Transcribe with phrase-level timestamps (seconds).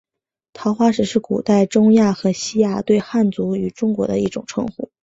[0.53, 4.89] 桃花石是古代中亚和西亚对汉族与中国的一种称呼。